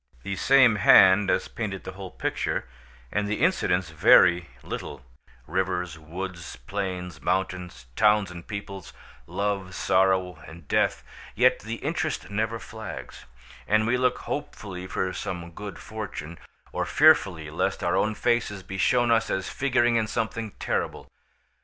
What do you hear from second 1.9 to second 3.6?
whole picture, and the